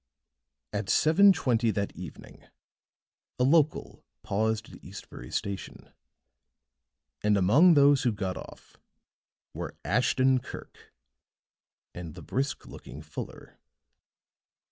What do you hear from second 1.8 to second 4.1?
evening a local